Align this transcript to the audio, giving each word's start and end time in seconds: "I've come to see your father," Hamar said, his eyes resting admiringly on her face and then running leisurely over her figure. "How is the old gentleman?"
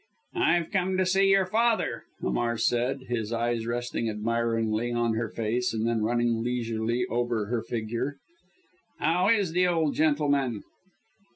"I've 0.33 0.71
come 0.71 0.97
to 0.97 1.05
see 1.05 1.29
your 1.29 1.45
father," 1.45 2.05
Hamar 2.21 2.57
said, 2.57 3.01
his 3.03 3.31
eyes 3.31 3.67
resting 3.67 4.09
admiringly 4.09 4.91
on 4.91 5.13
her 5.13 5.29
face 5.29 5.75
and 5.75 5.85
then 5.85 6.01
running 6.01 6.41
leisurely 6.43 7.05
over 7.05 7.45
her 7.45 7.61
figure. 7.61 8.15
"How 8.97 9.29
is 9.29 9.51
the 9.51 9.67
old 9.67 9.93
gentleman?" 9.93 10.63